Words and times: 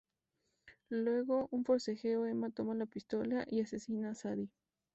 Luego 0.89 1.47
un 1.51 1.63
forcejeo 1.63 2.25
Emma 2.25 2.49
toma 2.49 2.73
la 2.73 2.87
pistola 2.87 3.45
y 3.47 3.61
asesina 3.61 4.09
a 4.09 4.15
Sadie. 4.15 4.49